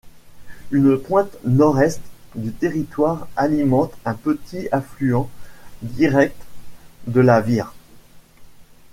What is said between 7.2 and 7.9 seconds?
la Vire.